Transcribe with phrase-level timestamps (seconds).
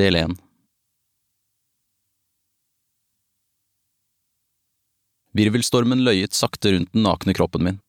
[0.00, 0.30] Del 1
[5.36, 7.80] Virvelstormen løyet sakte rundt den nakne kroppen min.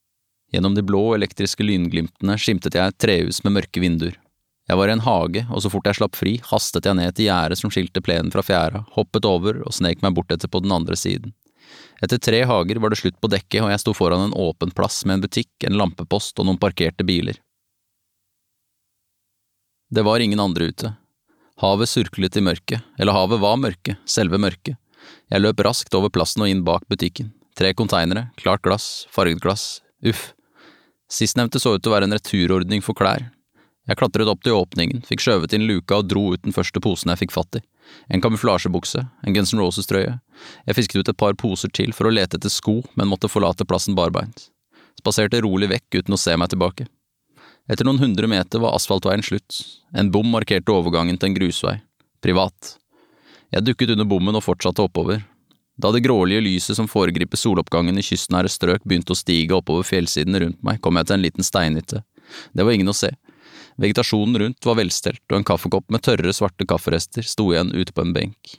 [0.52, 4.18] Gjennom de blå elektriske lynglimtene skimtet jeg et trehus med mørke vinduer.
[4.68, 7.30] Jeg var i en hage, og så fort jeg slapp fri, hastet jeg ned til
[7.30, 11.00] gjerdet som skilte plenen fra fjæra, hoppet over og snek meg bortetter på den andre
[11.00, 11.32] siden.
[12.04, 15.06] Etter tre hager var det slutt på dekket, og jeg sto foran en åpen plass
[15.06, 17.40] med en butikk, en lampepost og noen parkerte biler.
[19.92, 20.98] Det var ingen andre ute.
[21.62, 24.80] Havet surklet i mørket, eller havet var mørket, selve mørket.
[25.30, 27.30] Jeg løp raskt over plassen og inn bak butikken.
[27.58, 29.66] Tre konteinere, klart glass, farget glass,
[30.02, 30.32] uff.
[31.12, 33.28] Sistnevnte så ut til å være en returordning for klær.
[33.86, 37.14] Jeg klatret opp til åpningen, fikk skjøvet inn luka og dro ut den første posen
[37.14, 37.62] jeg fikk fatt i.
[38.10, 40.16] En kamuflasjebukse, en Guns N' Roses-trøye.
[40.66, 43.68] Jeg fisket ut et par poser til for å lete etter sko, men måtte forlate
[43.70, 44.48] plassen barbeint.
[44.98, 46.88] Spaserte rolig vekk uten å se meg tilbake.
[47.70, 49.62] Etter noen hundre meter var asfaltveien slutt.
[49.94, 51.76] En bom markerte overgangen til en grusvei.
[52.24, 52.76] Privat.
[53.52, 55.22] Jeg dukket under bommen og fortsatte oppover.
[55.82, 60.44] Da det grålige lyset som foregriper soloppgangen i kystnære strøk begynte å stige oppover fjellsidene
[60.44, 62.04] rundt meg, kom jeg til en liten steinhytte.
[62.54, 63.12] Det var ingen å se.
[63.82, 68.04] Vegetasjonen rundt var velstelt, og en kaffekopp med tørre, svarte kafferester sto igjen ute på
[68.06, 68.56] en benk.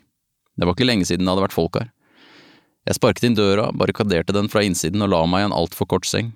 [0.57, 1.93] Det var ikke lenge siden det hadde vært folk her.
[2.89, 6.09] Jeg sparket inn døra, barrikaderte den fra innsiden og la meg i en altfor kort
[6.09, 6.33] seng,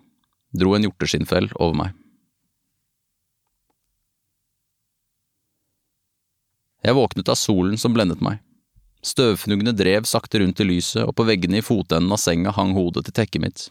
[0.55, 1.97] dro en hjorteskinnfell over meg.
[6.87, 8.39] Jeg våknet av solen som blendet meg.
[9.03, 13.09] Støvfnugene drev sakte rundt i lyset, og på veggene i fotenden av senga hang hodet
[13.09, 13.65] til tekket mitt.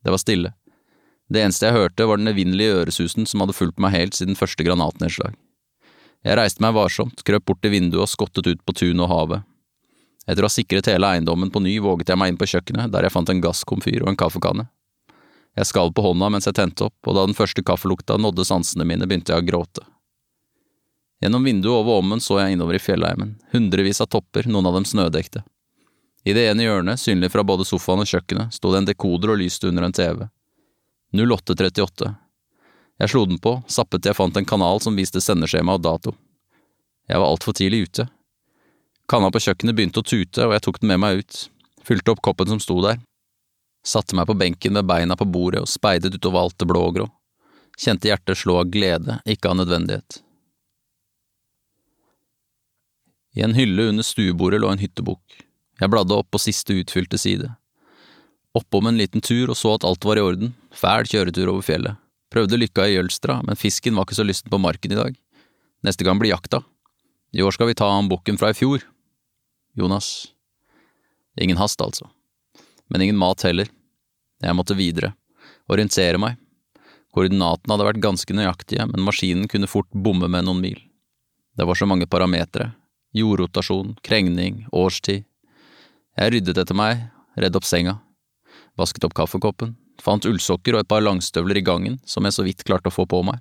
[0.00, 0.54] Det var stille.
[1.28, 4.64] Det eneste jeg hørte, var den evinnelige øresusen som hadde fulgt meg helt siden første
[4.64, 5.36] granatnedslag.
[6.24, 9.46] Jeg reiste meg varsomt, krøp bort til vinduet og skottet ut på tunet og havet.
[10.24, 13.04] Etter å ha sikret hele eiendommen på ny, våget jeg meg inn på kjøkkenet, der
[13.04, 14.68] jeg fant en gasskomfyr og en kaffekanne.
[15.58, 18.88] Jeg skalv på hånda mens jeg tente opp, og da den første kaffelukta nådde sansene
[18.88, 19.84] mine, begynte jeg å gråte.
[21.22, 24.86] Gjennom vinduet over ommen så jeg innover i fjellheimen, hundrevis av topper, noen av dem
[24.88, 25.44] snødekte.
[26.26, 29.38] I det ene hjørnet, synlig fra både sofaen og kjøkkenet, sto det en dekoder og
[29.38, 30.24] lyste under en TV.
[31.14, 32.10] 0838.
[33.02, 36.14] Jeg slo den på, zappet jeg fant en kanal som viste sendeskjema og dato.
[37.06, 38.08] Jeg var altfor tidlig ute.
[39.10, 41.40] Kanna på kjøkkenet begynte å tute, og jeg tok den med meg ut,
[41.86, 42.98] fylte opp koppen som sto der,
[43.86, 46.98] satte meg på benken med beina på bordet og speidet utover alt det blå og
[46.98, 47.08] grå,
[47.78, 50.22] kjente hjertet slå av glede, ikke av nødvendighet.
[53.32, 55.22] I en hylle under stuebordet lå en hyttebok.
[55.80, 57.48] Jeg bladde opp på siste utfylte side.
[58.52, 61.96] Oppom en liten tur og så at alt var i orden, fæl kjøretur over fjellet.
[62.32, 65.16] Prøvde lykka i Jølstra, men fisken var ikke så lysten på marken i dag.
[65.84, 66.62] Neste gang blir jakta.
[67.32, 68.84] I år skal vi ta han bukken fra i fjor.
[69.76, 70.32] Jonas.
[71.40, 72.08] Ingen hast, altså.
[72.92, 73.68] Men ingen mat heller.
[74.44, 75.14] Jeg måtte videre.
[75.72, 76.36] Orientere meg.
[77.12, 80.78] Koordinatene hadde vært ganske nøyaktige, men maskinen kunne fort bomme med noen mil.
[81.56, 82.72] Det var så mange parametere.
[83.12, 85.26] Jordrotasjon, krengning, årstid.
[86.16, 87.98] Jeg ryddet etter meg, redd opp senga
[88.78, 92.64] vasket opp kaffekoppen, fant ullsokker og et par langstøvler i gangen som jeg så vidt
[92.66, 93.40] klarte å få på meg.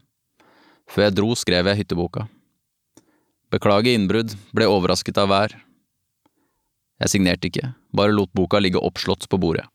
[0.92, 2.28] Før jeg dro, skrev jeg hytteboka.
[3.52, 5.54] Beklage innbrudd, ble overrasket av vær.
[7.02, 9.66] Jeg signerte ikke, bare lot boka ligge oppslått på bordet.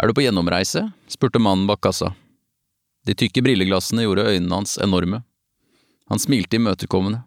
[0.00, 0.88] Er du på gjennomreise?
[1.08, 2.12] spurte mannen bak kassa.
[3.06, 5.22] De tykke brilleglassene gjorde øynene hans enorme.
[6.10, 7.22] Han smilte imøtekommende.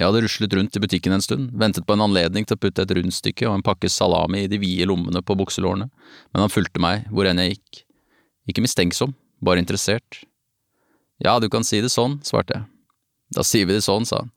[0.00, 2.84] Jeg hadde ruslet rundt i butikken en stund, ventet på en anledning til å putte
[2.84, 5.90] et rundstykke og en pakke salami i de vide lommene på bukselårene,
[6.32, 7.82] men han fulgte meg hvor enn jeg gikk.
[8.48, 9.12] Ikke mistenksom,
[9.44, 10.22] bare interessert.
[11.20, 12.68] Ja, du kan si det sånn, svarte jeg.
[13.36, 14.32] Da sier vi det sånn, sa han.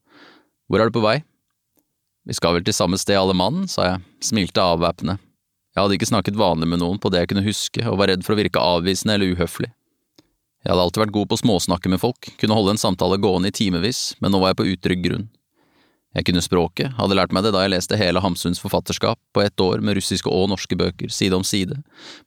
[0.68, 1.22] Hvor er du på vei?
[2.28, 5.16] Vi skal vel til samme sted alle mann, sa jeg, smilte avvæpnende.
[5.74, 8.24] Jeg hadde ikke snakket vanlig med noen på det jeg kunne huske, og var redd
[8.24, 9.72] for å virke avvisende eller uhøflig.
[10.64, 13.52] Jeg hadde alltid vært god på å småsnakke med folk, kunne holde en samtale gående
[13.52, 15.26] i timevis, men nå var jeg på utrygg grunn.
[16.16, 19.60] Jeg kunne språket, hadde lært meg det da jeg leste hele Hamsuns forfatterskap på ett
[19.60, 21.80] år med russiske og norske bøker, side om side,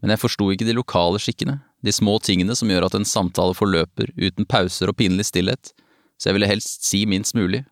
[0.02, 3.56] men jeg forsto ikke de lokale skikkene, de små tingene som gjør at en samtale
[3.56, 5.72] forløper uten pauser og pinlig stillhet,
[6.20, 7.62] så jeg ville helst si minst mulig.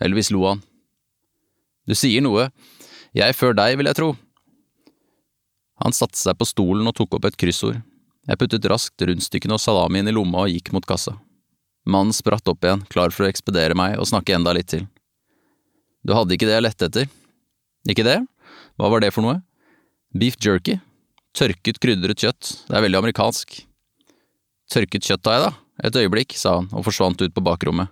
[0.00, 0.64] Heldigvis lo han.
[1.84, 2.48] Du sier noe,
[3.12, 4.12] jeg før deg, vil jeg tro.
[5.82, 7.82] Han satte seg på stolen og tok opp et kryssord.
[8.28, 11.16] Jeg puttet raskt rundstykkene og salamien i lomma og gikk mot kassa.
[11.82, 14.84] Mannen spratt opp igjen, klar for å ekspedere meg og snakke enda litt til.
[16.06, 17.10] Du hadde ikke det jeg lette etter?
[17.90, 18.20] Ikke det?
[18.78, 19.40] Hva var det for noe?
[20.14, 20.78] Beef jerky.
[21.34, 22.52] Tørket, krydret kjøtt.
[22.68, 23.62] Det er veldig amerikansk.
[24.70, 25.52] Tørket kjøtt av jeg, da.
[25.88, 27.90] Et øyeblikk, sa han og forsvant ut på bakrommet.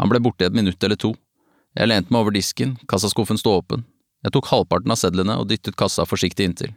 [0.00, 1.12] Han ble borte i et minutt eller to.
[1.76, 3.84] Jeg lente meg over disken, kassaskuffen sto åpen.
[4.24, 6.72] Jeg tok halvparten av sedlene og dyttet kassa forsiktig inntil.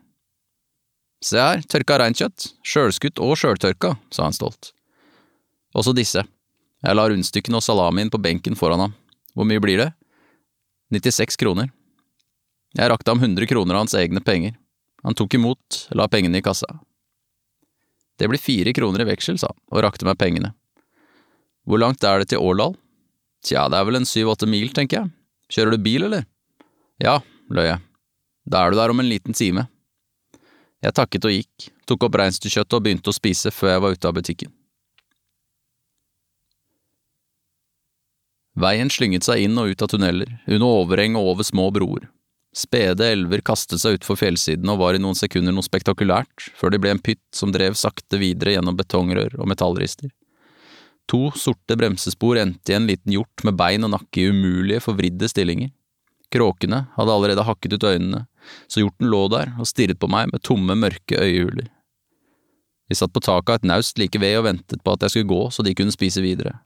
[1.23, 2.51] Se her, tørka reinkjøtt.
[2.65, 4.73] Sjølskutt og sjøltørka, sa han stolt.
[5.75, 6.23] Også disse.
[6.85, 8.93] Jeg la rundstykkene og salamien på benken foran ham.
[9.35, 9.89] Hvor mye blir det?
[10.93, 11.71] 96 kroner.
[12.75, 14.53] Jeg rakte ham 100 kroner av hans egne penger.
[15.05, 16.67] Han tok imot, la pengene i kassa.
[18.19, 20.53] Det blir fire kroner i veksel, sa han, og rakte meg pengene.
[21.65, 22.75] Hvor langt er det til Årdal?
[23.45, 25.11] Tja, det er vel en syv–åtte mil, tenker jeg.
[25.53, 26.25] Kjører du bil, eller?
[27.01, 27.19] Ja,
[27.53, 27.81] løy jeg.
[28.49, 29.67] Da er du der om en liten time.
[30.85, 34.09] Jeg takket og gikk, tok opp reinsdyrkjøttet og begynte å spise før jeg var ute
[34.09, 34.51] av butikken.
[38.55, 42.05] Veien slynget seg inn og ut av tunneler, under overheng og over små broer.
[42.55, 46.79] Spede elver kastet seg utfor fjellsiden og var i noen sekunder noe spektakulært, før de
[46.79, 50.13] ble en pytt som drev sakte videre gjennom betongrør og metallrister.
[51.11, 55.27] To sorte bremsespor endte i en liten hjort med bein og nakke i umulige, forvridde
[55.29, 55.73] stillinger.
[56.35, 58.25] Kråkene hadde allerede hakket ut øynene,
[58.67, 61.69] så hjorten lå der og stirret på meg med tomme, mørke øyehuler.
[62.89, 65.31] Vi satt på taket av et naust like ved og ventet på at jeg skulle
[65.31, 66.59] gå så de kunne spise videre.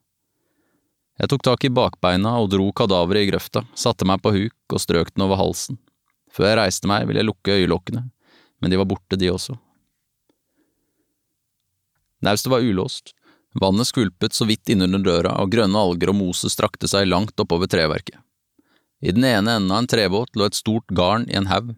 [1.20, 4.82] Jeg tok tak i bakbeina og dro kadaveret i grøfta, satte meg på huk og
[4.82, 5.80] strøk den over halsen.
[6.32, 8.06] Før jeg reiste meg, ville jeg lukke øyelokkene,
[8.60, 9.58] men de var borte, de også.
[12.24, 13.14] Naustet var ulåst,
[13.60, 17.68] vannet skvulpet så vidt innunder døra, og grønne alger og mose strakte seg langt oppover
[17.72, 18.20] treverket.
[19.02, 21.72] I den ene enden av en trebåt lå et stort garn i en haug,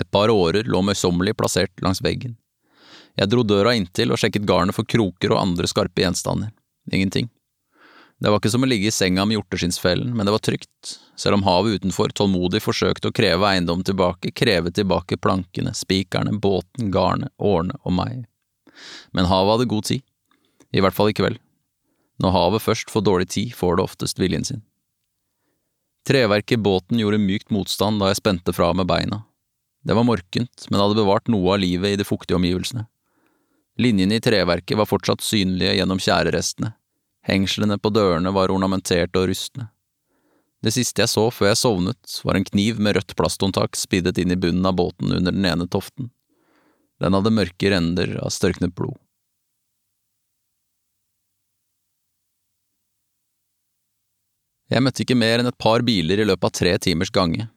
[0.00, 2.34] et par årer lå møysommelig plassert langs veggen.
[3.16, 6.50] Jeg dro døra inntil og sjekket garnet for kroker og andre skarpe gjenstander.
[6.92, 7.30] Ingenting.
[8.20, 11.38] Det var ikke som å ligge i senga med hjorteskinnsfellen, men det var trygt, selv
[11.38, 17.32] om havet utenfor tålmodig forsøkte å kreve eiendom tilbake, kreve tilbake plankene, spikerne, båten, garnet,
[17.36, 18.24] årene og meg.
[19.12, 20.04] Men havet hadde god tid,
[20.72, 21.40] i hvert fall i kveld.
[22.24, 24.64] Når havet først får dårlig tid, får det oftest viljen sin.
[26.06, 29.24] Treverket i båten gjorde mykt motstand da jeg spente fra med beina.
[29.86, 32.86] Det var morkent, men hadde bevart noe av livet i de fuktige omgivelsene.
[33.82, 36.72] Linjene i treverket var fortsatt synlige gjennom tjærerestene,
[37.26, 39.68] Hengslene på dørene var ornamenterte og rustne.
[40.62, 44.32] Det siste jeg så før jeg sovnet, var en kniv med rødt plasthåndtak spiddet inn
[44.34, 46.12] i bunnen av båten under den ene toften.
[47.02, 48.96] Den hadde mørke render av størknet blod.
[54.72, 57.48] Jeg møtte ikke mer enn et par biler i løpet av tre timers gange.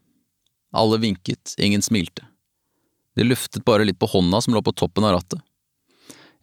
[0.75, 2.27] Alle vinket, ingen smilte.
[3.17, 5.41] De luftet bare litt på hånda som lå på toppen av rattet.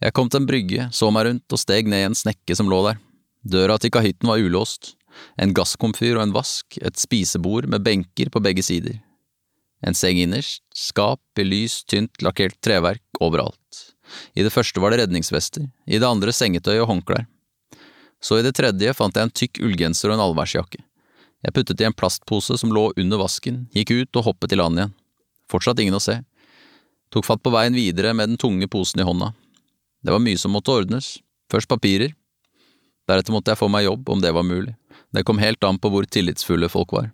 [0.03, 2.67] Jeg kom til en brygge, så meg rundt og steg ned i en snekke som
[2.69, 2.99] lå der.
[3.47, 4.97] Døra til kahytten var ulåst,
[5.41, 8.99] en gasskomfyr og en vask, et spisebord med benker på begge sider.
[9.85, 13.81] En seng innerst, skap i lys, tynt lakkert treverk overalt.
[14.37, 17.25] I det første var det redningsvester, i det andre sengetøy og håndklær.
[18.23, 20.81] Så i det tredje fant jeg en tykk ullgenser og en allværsjakke.
[21.45, 24.79] Jeg puttet i en plastpose som lå under vasken, gikk ut og hoppet i land
[24.79, 24.95] igjen.
[25.51, 26.17] Fortsatt ingen å se.
[27.13, 29.31] Tok fatt på veien videre med den tunge posen i hånda.
[30.03, 31.17] Det var mye som måtte ordnes.
[31.51, 32.11] Først papirer,
[33.07, 34.73] Deretter måtte jeg få meg jobb, om det var mulig.
[35.15, 37.13] Det kom helt an på hvor tillitsfulle folk var.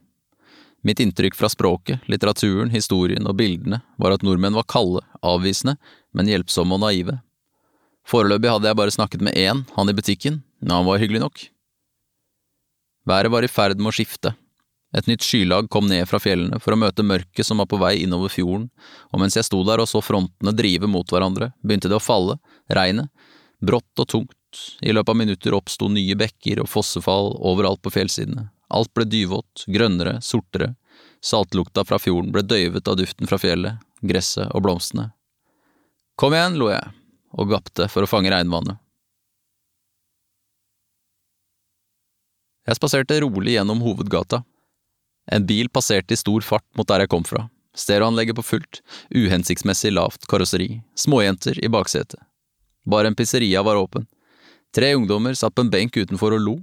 [0.83, 5.77] Mitt inntrykk fra språket, litteraturen, historien og bildene var at nordmenn var kalde, avvisende,
[6.11, 7.19] men hjelpsomme og naive.
[8.09, 10.41] Foreløpig hadde jeg bare snakket med én, han i butikken,
[10.71, 11.43] han var hyggelig nok.
[13.09, 14.31] Været var i ferd med å skifte.
[14.93, 17.95] Et nytt skylag kom ned fra fjellene for å møte mørket som var på vei
[18.03, 18.67] innover fjorden,
[19.09, 22.37] og mens jeg sto der og så frontene drive mot hverandre, begynte det å falle,
[22.69, 23.09] regnet,
[23.57, 28.51] brått og tungt, i løpet av minutter oppsto nye bekker og fossefall overalt på fjellsidene.
[28.73, 30.75] Alt ble dyvått, grønnere, sortere.
[31.25, 35.09] Saltlukta fra fjorden ble døyvet av duften fra fjellet, gresset og blomstene.
[36.19, 36.93] Kom igjen, lo jeg,
[37.33, 38.82] og gapte for å fange regnvannet.
[42.67, 44.43] Jeg spaserte rolig gjennom hovedgata.
[45.31, 48.81] En bil passerte i stor fart mot der jeg kom fra, stereoanlegget på fullt,
[49.15, 52.19] uhensiktsmessig lavt karosseri, småjenter i baksetet.
[52.87, 54.07] Bare en pizzeria var åpen,
[54.73, 56.53] Tre ungdommer satt på en benk utenfor og lo.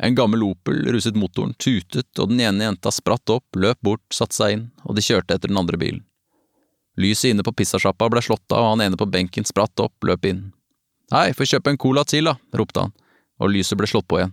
[0.00, 4.38] En gammel Opel ruset motoren, tutet, og den ene jenta spratt opp, løp bort, satte
[4.38, 6.00] seg inn, og de kjørte etter den andre bilen.
[7.00, 10.24] Lyset inne på pizzasjappa ble slått av, og han ene på benken spratt opp, løp
[10.30, 10.46] inn.
[11.12, 12.96] Hei, få kjøpe en cola til, da, ropte han,
[13.40, 14.32] og lyset ble slått på igjen.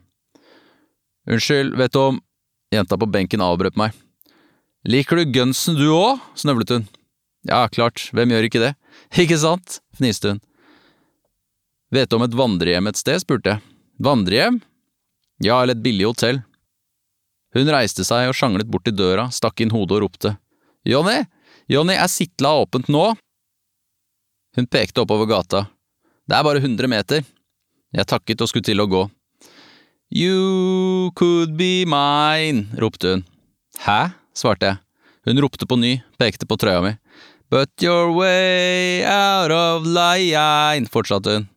[1.28, 2.22] Unnskyld, vet du om…
[2.74, 3.96] Jenta på benken avbrøt meg.
[4.88, 6.20] Liker du gunsen du òg?
[6.36, 6.88] snøvlet hun.
[7.48, 8.74] Ja, klart, hvem gjør ikke det?
[9.24, 9.80] Ikke sant?
[9.96, 10.42] fniste hun.
[11.94, 13.64] Vet du om et vandrehjem et sted, spurte jeg.
[14.04, 14.60] Vandrehjem?
[15.44, 16.42] Ja, eller et billig hotell.
[17.56, 20.34] Hun reiste seg og sjanglet bort til døra, stakk inn hodet og ropte.
[20.88, 21.22] Jonny,
[21.72, 23.06] Jonny, er Sitla åpent nå?
[24.58, 25.68] Hun pekte oppover gata.
[26.28, 27.24] Det er bare hundre meter.
[27.96, 29.06] Jeg takket og skulle til å gå.
[30.10, 33.26] You could be mine, ropte hun.
[33.84, 34.14] Hæ?
[34.34, 34.78] svarte jeg.
[35.28, 36.94] Hun ropte på ny, pekte på trøya mi.
[37.52, 41.50] But your way out of line, fortsatte hun.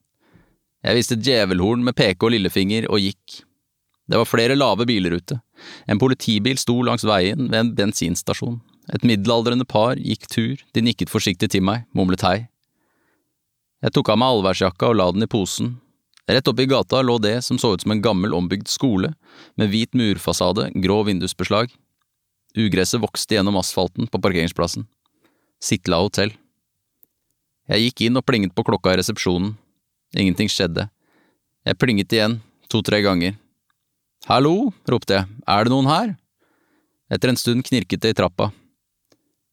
[0.83, 3.42] Jeg viste djevelhorn med peke og lillefinger og gikk.
[4.11, 5.38] Det var flere lave biler ute.
[5.87, 8.59] En politibil sto langs veien ved en bensinstasjon.
[8.90, 12.38] Et middelaldrende par gikk tur, de nikket forsiktig til meg, mumlet hei.
[13.85, 15.76] Jeg tok av meg allværsjakka og la den i posen.
[16.31, 19.15] Rett oppe i gata lå det som så ut som en gammel ombygd skole,
[19.59, 21.73] med hvit murfasade, grå vindusbeslag.
[22.55, 24.87] Ugresset vokste gjennom asfalten på parkeringsplassen.
[25.59, 26.31] Sitla hotell.
[27.71, 29.57] Jeg gikk inn og plinget på klokka i resepsjonen.
[30.15, 30.87] Ingenting skjedde.
[31.67, 32.39] Jeg plinget igjen,
[32.71, 33.35] to–tre ganger.
[34.31, 36.15] Hallo, ropte jeg, er det noen her?
[37.11, 38.53] Etter en stund knirket det i trappa.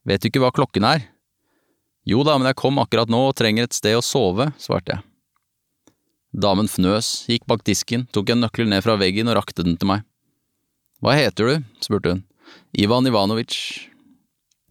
[0.06, 1.10] Vet du ikke hva klokken er?
[2.06, 5.07] Jo da, men jeg kom akkurat nå og trenger et sted å sove, svarte jeg.
[6.38, 9.89] Damen fnøs, gikk bak disken, tok en nøkkel ned fra veggen og rakte den til
[9.89, 10.03] meg.
[11.01, 11.63] Hva heter du?
[11.82, 12.20] spurte hun.
[12.77, 13.56] Ivan Ivanovic.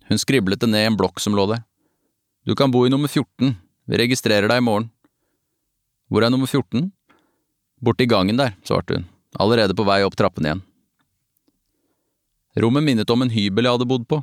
[0.06, 1.64] Hun skriblet det ned i en blokk som lå der.
[2.46, 3.56] Du kan bo i nummer 14,
[3.90, 4.92] vi registrerer deg i morgen.
[6.06, 6.92] Hvor er nummer 14?
[7.82, 10.62] Borti gangen der, svarte hun, allerede på vei opp trappene igjen.
[12.62, 14.20] Rommet minnet om en hybel jeg hadde bodd på.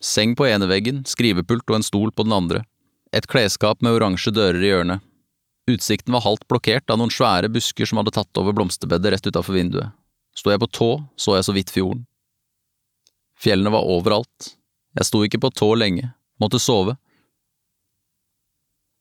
[0.00, 2.64] Seng på ene veggen, skrivepult og en stol på den andre.
[3.12, 5.04] Et klesskap med oransje dører i hjørnet.
[5.70, 9.56] Utsikten var halvt blokkert av noen svære busker som hadde tatt over blomsterbedet rett utafor
[9.56, 9.94] vinduet.
[10.36, 12.06] Sto jeg på tå, så jeg så vidt fjorden.
[13.40, 14.54] Fjellene var overalt.
[14.98, 16.10] Jeg sto ikke på tå lenge,
[16.42, 16.96] måtte sove,